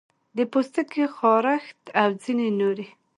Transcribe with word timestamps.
د 0.37 0.39
پوستکي 0.51 1.03
خارښت 1.17 1.81
او 2.01 2.09
ځینې 2.23 2.47
نورې 2.59 2.87